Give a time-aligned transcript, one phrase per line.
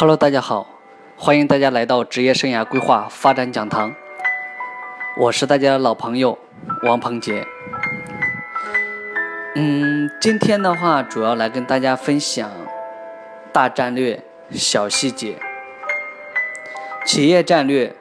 [0.00, 0.78] Hello，大家好，
[1.16, 3.92] 欢迎大家来到职业生涯规划发展讲堂。
[5.18, 6.38] 我是大家的老朋友
[6.84, 7.44] 王鹏杰。
[9.56, 12.48] 嗯，今天的话主要来跟大家分享
[13.52, 14.22] 大战略、
[14.52, 15.36] 小细节、
[17.04, 17.96] 企业战略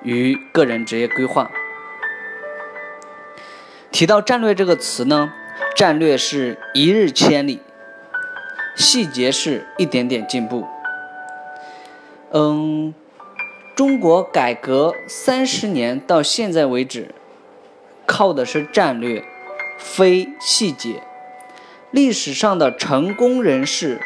[0.00, 1.50] 与个人职业规划。
[3.92, 5.30] 提到战略这个词呢，
[5.76, 7.60] 战略是一日千里，
[8.74, 10.66] 细节是一点点进步。
[12.32, 12.92] 嗯，
[13.76, 17.14] 中国改革三十年到现在为止，
[18.04, 19.24] 靠的是战略，
[19.78, 21.02] 非细节。
[21.92, 24.00] 历史上的成功人士，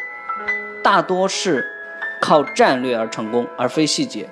[0.84, 1.66] 大多是
[2.20, 4.29] 靠战略而成功，而非细节。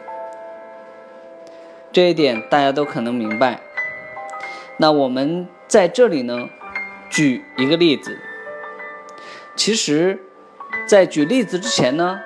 [1.91, 3.61] 这一点大家都可能明白。
[4.77, 6.51] 那我们在这里呢，
[7.09, 8.19] 举一个例子。
[9.57, 10.21] 其实，
[10.87, 12.21] 在举例子之前呢。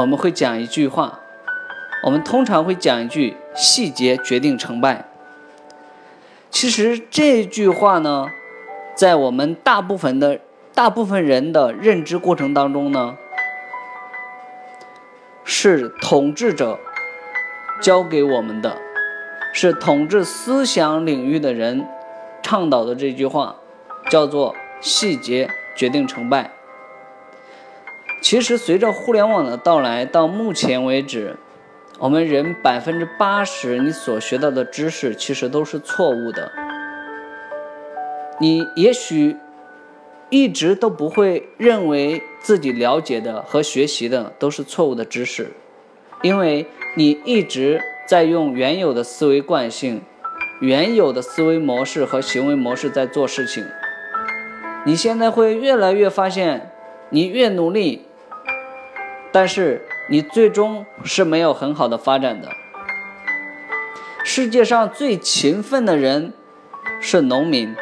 [0.00, 1.18] 我们会讲一句话，
[2.04, 5.08] 我们通常会讲一句“细节决定成败”。
[6.52, 8.28] 其实这句话呢，
[8.94, 10.38] 在我们大部分的
[10.72, 13.16] 大部分人的认知过程当中呢，
[15.42, 16.78] 是统治者
[17.82, 18.76] 教给我们的，
[19.52, 21.84] 是统治思想领域的人
[22.40, 23.56] 倡导的这句话，
[24.08, 26.52] 叫做“细节决定成败”。
[28.20, 31.36] 其实，随着互联网的到来，到目前为止，
[31.98, 36.52] 我们人百分之八十你所学到的知识其实都是错误的。
[38.40, 39.36] 你也许
[40.28, 45.52] 一直都不会认为自己了解的和学习的都是错误的知识，
[46.22, 50.02] 因为你一直在用原有的思维惯性、
[50.60, 53.64] 原有的思维模式和行为模式在做事情。
[54.84, 56.72] 你现在会越来越发现，
[57.08, 58.07] 你越努力。
[59.30, 62.48] 但是你最终是没有很好的发展的。
[64.24, 66.32] 世界上最勤奋的人
[67.00, 67.74] 是农民，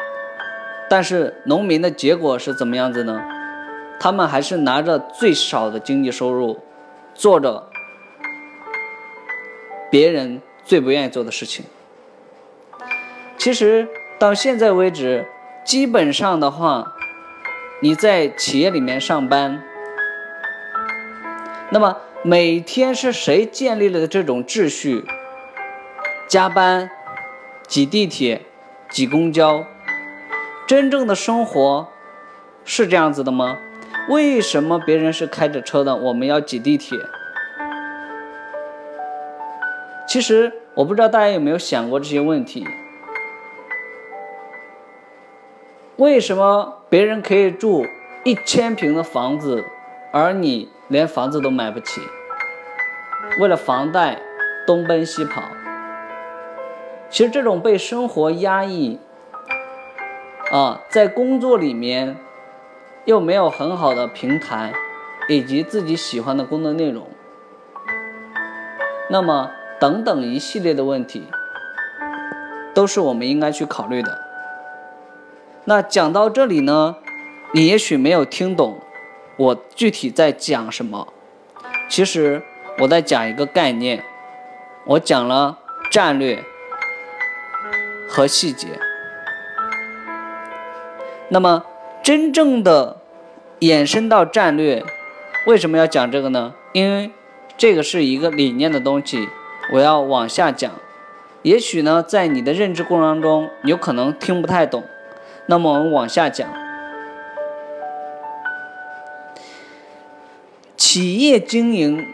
[0.89, 3.21] 但是农民的结果是怎么样子呢？
[3.99, 6.59] 他们还是拿着最少的经济收入，
[7.13, 7.67] 做着
[9.89, 11.65] 别人最不愿意做的事情。
[13.37, 13.87] 其实
[14.19, 15.25] 到现在为止，
[15.63, 16.93] 基本上的话，
[17.81, 19.63] 你在企业里面上班。
[21.69, 25.05] 那么每天是谁建立了这种秩序？
[26.27, 26.89] 加班、
[27.67, 28.41] 挤地铁、
[28.89, 29.65] 挤公交，
[30.65, 31.87] 真正的生活
[32.63, 33.57] 是这样子的吗？
[34.09, 36.97] 为什么别人是开着车的，我们要挤地铁？
[40.07, 42.65] 其实我不知道大家有没有想过这些问题：
[45.97, 47.85] 为什么别人可以住
[48.23, 49.65] 一千平的房子，
[50.17, 50.69] 而你？
[50.89, 51.99] 连房子都买不起，
[53.41, 54.21] 为了房贷
[54.65, 55.43] 东奔西跑。
[57.09, 59.01] 其实这种被生活压抑，
[60.49, 62.15] 啊，在工作里面
[63.03, 64.71] 又没有很好的平台，
[65.27, 67.05] 以及自己喜欢的工作内容，
[69.09, 69.51] 那么
[69.81, 71.27] 等等一系列的问题，
[72.73, 74.21] 都是我们应该去考虑的。
[75.65, 76.95] 那讲到这里呢，
[77.53, 78.79] 你也许没有听懂。
[79.37, 81.07] 我具体在讲什么？
[81.89, 82.41] 其实
[82.79, 84.03] 我在讲一个概念，
[84.85, 85.59] 我讲了
[85.91, 86.43] 战略
[88.09, 88.67] 和细节。
[91.29, 91.63] 那么
[92.03, 92.97] 真正的
[93.59, 94.83] 延伸到战略，
[95.45, 96.53] 为什么要讲这个呢？
[96.73, 97.11] 因为
[97.57, 99.29] 这个是一个理念的东西，
[99.73, 100.71] 我要往下讲。
[101.43, 104.83] 也许呢，在你的认知过程当中，有可能听不太懂。
[105.45, 106.66] 那么我们往下讲。
[110.97, 112.07] 企业经营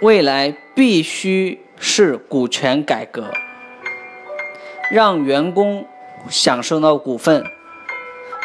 [0.00, 3.30] 未来必须是股权改革，
[4.90, 5.86] 让员工
[6.30, 7.44] 享受到股份，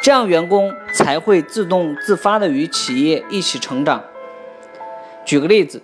[0.02, 4.04] 这样员工才会自动自发的与企业一起成长。
[5.24, 5.82] 举个例子，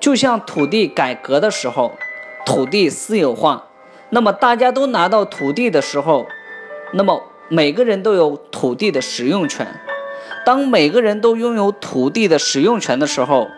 [0.00, 1.92] 就像土地改革的时候，
[2.44, 3.68] 土地私有化，
[4.10, 6.26] 那么大家都拿到土地的时候，
[6.94, 9.64] 那么每个人都有土地的使用权。
[10.44, 13.48] 当每个人都拥有土地的使用权的时候，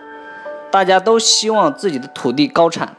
[0.71, 2.95] 大家都希望自己的土地高产，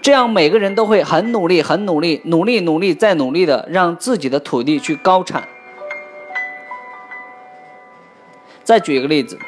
[0.00, 5.48] 这样每个人都会很努力、很努力、努力、努力再努力的让自己的土地去高产。
[8.62, 9.38] 再举一个例子，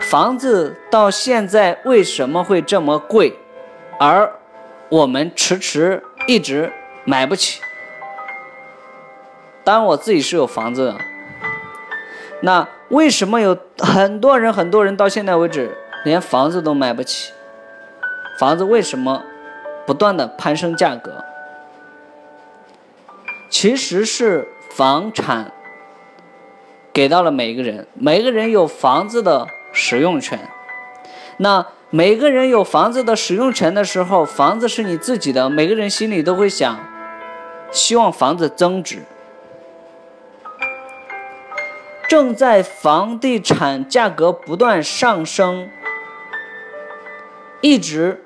[0.00, 3.38] 房子到现在为什么会这么贵，
[3.98, 4.32] 而
[4.88, 6.72] 我们迟迟一直
[7.04, 7.60] 买不起？
[9.62, 11.11] 当然，我自己是有房子的。
[12.42, 17.32] 那为什么有很多人很多人到现在为止连房子都买不起，
[18.38, 19.22] 房子为什么
[19.86, 21.24] 不断的攀升价格？
[23.48, 25.52] 其实是房产
[26.92, 30.38] 给到了每一个人，每个人有房子的使用权。
[31.36, 36.78] 那每个人有房子的使用权的时候，房子是你自己的，每个人心里都会想，
[37.70, 39.02] 希望房子增值。
[42.12, 45.70] 正在房地产价格不断上升，
[47.62, 48.22] 一直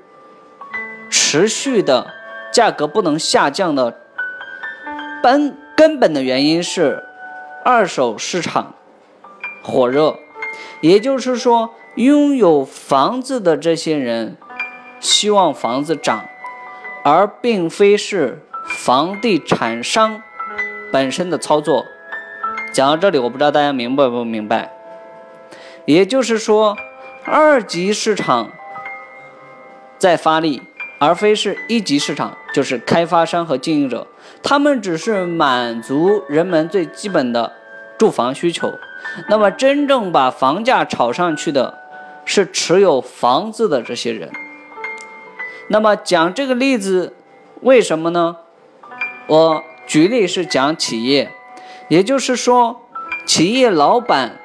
[1.08, 2.12] 持续的
[2.52, 3.96] 价格不能下降的。
[5.22, 7.04] 根根本的原因是
[7.64, 8.74] 二手市场
[9.62, 10.16] 火热，
[10.80, 14.36] 也就是说，拥有房子的这些人
[14.98, 16.24] 希望房子涨，
[17.04, 20.20] 而并非是房地产商
[20.90, 21.86] 本身的操作。
[22.76, 24.70] 讲到这里，我不知道大家明白不明白？
[25.86, 26.76] 也就是说，
[27.24, 28.50] 二级市场
[29.96, 30.60] 在发力。
[30.98, 34.06] 而非是一级市场，就是开发商和经营者，
[34.42, 37.52] 他们只是满足人们最基本的
[37.98, 38.72] 住房需求。
[39.28, 41.78] 那么，真正把房价炒上去的，
[42.24, 44.30] 是持有房子的这些人。
[45.68, 47.14] 那么，讲这个例子，
[47.60, 48.36] 为什么呢？
[49.26, 51.30] 我举例是讲企业，
[51.88, 52.82] 也就是说，
[53.26, 54.38] 企业老板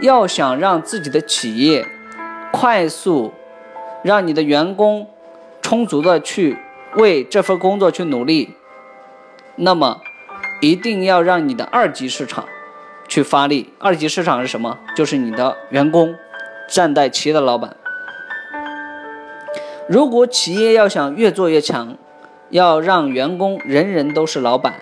[0.00, 1.86] 要想让自己的企业
[2.52, 3.32] 快速
[4.02, 5.08] 让你的员工。
[5.62, 6.56] 充足的去
[6.96, 8.56] 为这份工作去努力，
[9.56, 10.00] 那么
[10.60, 12.48] 一定要让你的二级市场
[13.06, 13.72] 去发力。
[13.78, 14.78] 二级市场是什么？
[14.96, 16.16] 就是你的员工，
[16.68, 17.76] 站在企业的老板。
[19.86, 21.96] 如果企业要想越做越强，
[22.48, 24.80] 要让员工人人都是老板，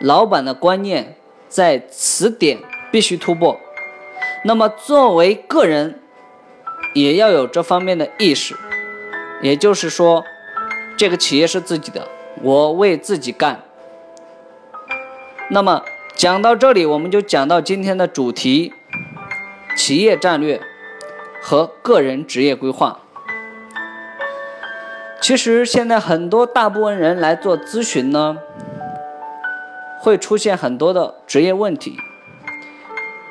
[0.00, 1.16] 老板的观念
[1.48, 2.58] 在此点
[2.90, 3.58] 必须突破。
[4.44, 6.00] 那么作为个人，
[6.94, 8.56] 也要有这方面的意识。
[9.42, 10.24] 也就是说，
[10.96, 12.08] 这个企业是自己的，
[12.42, 13.60] 我为自己干。
[15.50, 15.82] 那么
[16.14, 18.72] 讲到这里，我们就讲到今天的主题：
[19.76, 20.60] 企业战略
[21.42, 23.00] 和个人职业规划。
[25.20, 28.38] 其实现在很多大部分人来做咨询呢，
[29.98, 31.98] 会出现很多的职业问题。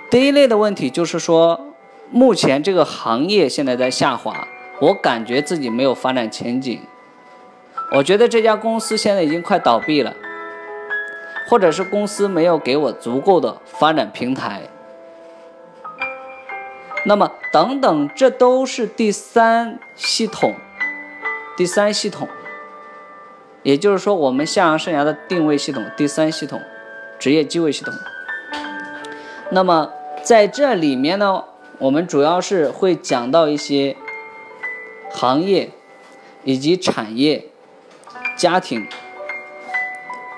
[0.10, 1.74] 第一类的问题就是说，
[2.12, 4.48] 目前这个行业现在在下滑。
[4.82, 6.82] 我感觉自己没有发展前景，
[7.94, 10.14] 我觉得这家公司现在已经快倒闭了，
[11.48, 14.64] 或者是公司没有给我足够的发展平台。
[17.06, 20.54] 那么等等，这都是第三系统，
[21.56, 22.28] 第三系统，
[23.66, 26.62] 也就是说我们向阳生涯的定位系统，第三系统，
[27.20, 27.94] 职业机会系统。
[29.50, 29.92] 那么
[30.24, 31.44] 在这里面呢，
[31.80, 33.98] 我们主要是会讲到一些。
[35.12, 35.70] 行业
[36.44, 37.46] 以及产业、
[38.36, 38.86] 家庭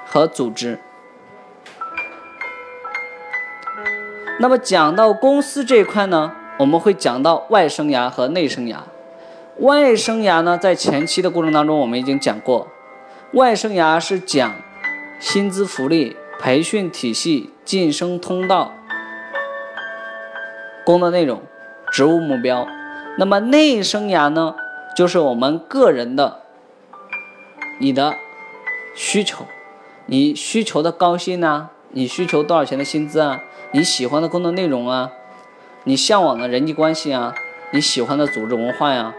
[0.06, 0.78] 和组织。
[4.40, 8.76] 那么讲到公司这一块呢，我们会讲到外生涯和内生涯。
[9.62, 12.68] 外生涯呢，在前期的过程当中，我们已经讲过。
[13.38, 14.56] 外生涯是讲
[15.19, 18.74] 薪资福利、培训体系、晋升通道、
[20.84, 21.44] 工作内容、
[21.92, 22.68] 职务目标。
[23.19, 24.56] 那么内生涯呢？
[24.95, 26.42] 就是我们个人的，
[27.80, 28.16] 你的
[28.95, 29.45] 需求，
[30.07, 31.69] 你需求的高薪呢？
[31.92, 33.42] 你需求多少钱的薪资啊？
[33.71, 35.12] 你喜欢的工作内容啊？
[35.83, 37.35] 你向往的人际关系啊？
[37.69, 39.14] 你喜欢的组织文化呀？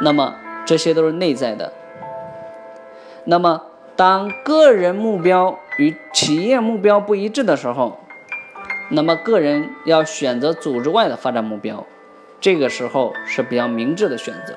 [0.00, 1.74] 那么这些都是内在的。
[3.24, 3.62] 那么
[3.96, 7.98] 当个人目标与企业目标不一致的时候，
[8.90, 11.86] 那么个人要选择组织外的发展目标。
[12.40, 14.54] 这个时候是比较明智的选择，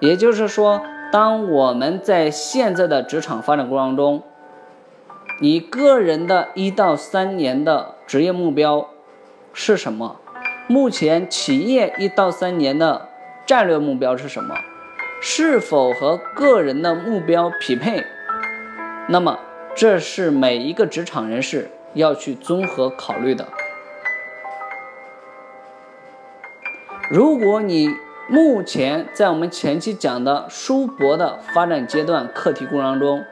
[0.00, 0.80] 也就是说，
[1.12, 4.22] 当我们在现在的职场发展过程中，
[5.40, 8.88] 你个人的一到三年的职业目标
[9.52, 10.16] 是什么？
[10.66, 13.08] 目前企业一到三年的
[13.44, 14.54] 战略目标是什么？
[15.24, 18.04] 是否和个人的目标匹配？
[19.08, 19.38] 那么，
[19.72, 23.46] 这是每一个职场人士要去综合考虑的。
[27.08, 27.88] 如果你
[28.28, 33.22] 目前在我们前期讲的书博的发展阶段课题过程中，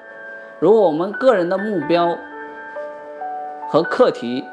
[0.61, 2.17] 如果我们个人的目标
[3.69, 4.45] 和课题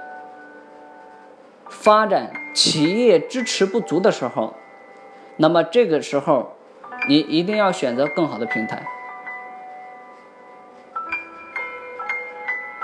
[1.70, 4.56] 发展企业支持不足的时候，
[5.36, 6.57] 那么这个时候
[7.08, 8.86] 你一定要选择更好的平台。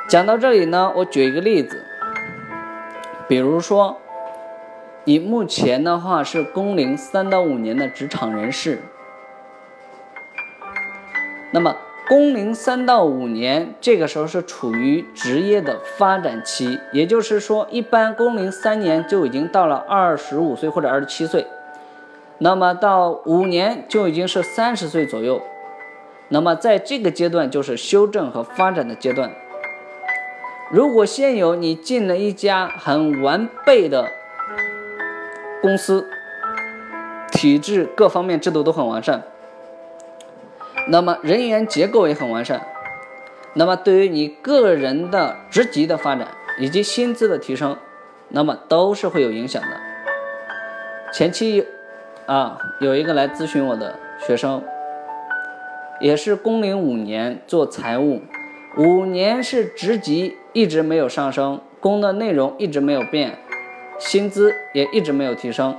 [0.08, 1.86] 讲到这里呢，我举一个例子，
[3.27, 4.00] 比如说。
[5.05, 8.79] 你目前的话是工龄三到五年的职场人士，
[11.51, 11.75] 那么
[12.08, 21.46] 工龄三到五年，这个时候是处于职业的发展期，也就是说，一般工龄三年就已经到了二十五岁或者二十七岁，
[22.44, 25.42] 那么到五年就已经是三十岁左右，
[26.28, 29.32] 那么在这个阶段就是修正和发展的阶段。
[30.70, 34.12] 如果现有你进了一家很完备的。
[35.62, 36.06] 公司
[37.32, 39.24] 体制各方面制度都很完善，
[40.90, 42.68] 那么人员结构也很完善，
[43.54, 46.28] 那么对于你个人的职级的发展
[46.60, 47.78] 以及薪资的提升，
[48.28, 49.70] 那么都是会有影响的。
[51.14, 51.66] 前期
[52.25, 54.63] 啊，有一个来咨询我的学生，
[56.00, 58.22] 也是工龄五年做财务，
[58.77, 63.38] 五年是职级一直没有上升，工的内容一直没有变。
[64.00, 65.77] 薪资也一直没有提升，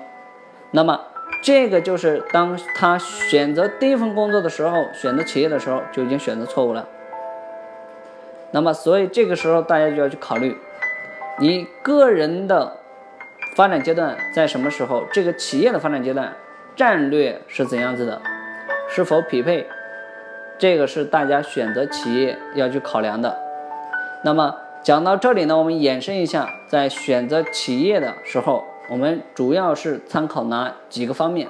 [0.71, 1.01] 那么
[1.43, 6.89] 这个就是当他选择第一份工作的时候，选择企业的时候就已经选择错误了。
[8.53, 10.57] 那么，所以这个时候大家就要去考虑，
[11.39, 12.79] 你个人的
[13.55, 16.35] 发展阶段在什么时候，这个企业的发展阶段
[16.75, 18.21] 战略是怎样子的，
[18.89, 19.67] 是否匹配，
[20.59, 23.39] 这个是大家选择企业要去考量的。
[24.25, 24.57] 那么。
[24.85, 31.49] 讲到这里呢，我们延伸一下，在选择企业的时候，我们主要是参考哪几个方面？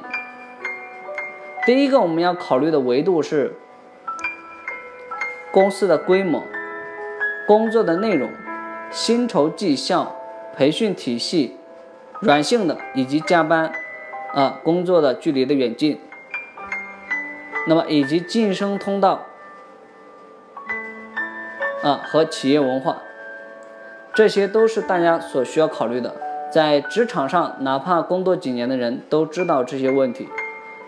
[1.66, 3.56] 第一个，我们要考虑的维度是
[5.50, 6.44] 公司的规模、
[7.48, 8.30] 工作的内容、
[8.92, 10.14] 薪酬绩效、
[10.56, 11.56] 培训体系、
[12.24, 13.70] 软性的以及加班
[14.32, 16.00] 啊工作的距离的远近，
[17.68, 19.26] 那么以及晋升通道
[21.82, 23.02] 啊和企业文化。
[24.14, 26.14] 这些都是大家所需要考虑的，
[26.50, 30.28] 在职场上，哪怕工作几年的人都知道这些问题。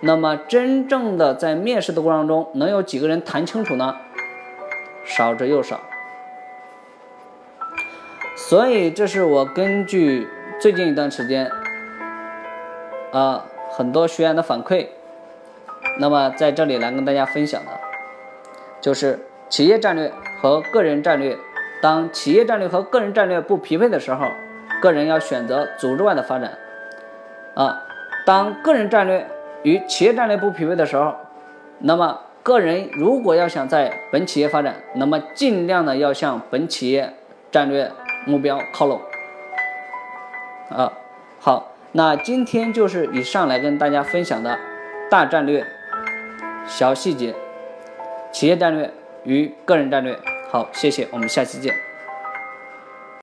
[0.00, 3.96] 那么，真正的在面试的过程中，能有几个人谈清楚呢？
[5.04, 5.80] 少之又少。
[8.36, 10.28] 所以，这是我根据
[10.58, 11.50] 最近一段时间，
[13.12, 14.86] 啊，很多学员的反馈，
[16.00, 17.70] 那么在这里来跟大家分享的，
[18.80, 19.20] 就是
[19.50, 20.10] 企业战略
[20.40, 21.36] 和个人战略。
[21.82, 24.26] 当企业战略和个人战略不匹配的时候，
[24.80, 26.56] 个人要选择组织外的发展。
[27.54, 27.82] 啊，
[28.24, 29.26] 当个人战略
[29.62, 31.14] 与企业战略不匹配的时候，
[31.80, 37.12] 那么个人如果要想在本企业发展，那么尽量的要向本企业
[37.52, 37.92] 战略
[38.24, 38.98] 目标靠拢。
[40.68, 40.92] 啊，
[41.38, 44.58] 好，那今天就是以上来跟大家分享的
[45.10, 45.64] 大战略、
[46.66, 47.34] 小细节、
[48.32, 48.92] 企业战略
[49.24, 50.18] 与个人战略。
[50.50, 51.85] 好，谢谢，我们下期见。